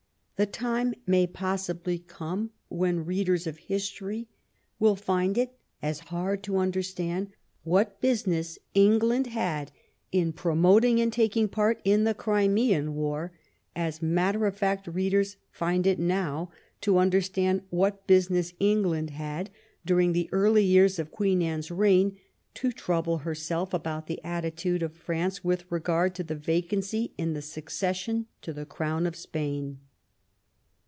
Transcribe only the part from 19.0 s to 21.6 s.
had, during the early years of Queen